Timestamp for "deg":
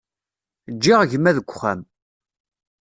1.37-1.47